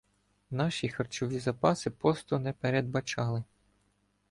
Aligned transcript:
Наші 0.51 0.89
харчові 0.89 1.39
запаси 1.39 1.89
посту 1.89 2.39
не 2.39 2.53
передбачали. 2.53 3.43